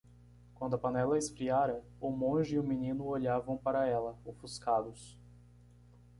Quando 0.55 0.75
a 0.75 0.79
panela 0.79 1.15
esfriara?, 1.15 1.83
o 1.99 2.09
monge 2.09 2.55
e 2.55 2.59
o 2.59 2.63
menino 2.63 3.05
olhavam 3.05 3.55
para 3.55 3.85
ela,? 3.85 4.17
ofuscados. 4.25 5.15